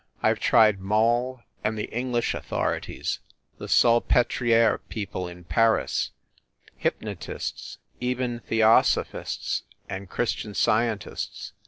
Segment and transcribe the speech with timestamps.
[0.23, 3.19] I ve tried Moll and the English authorities,
[3.59, 6.09] the Salpetriere people in Paris
[6.75, 11.53] hypnotists, even The osophists and Christian Scientists.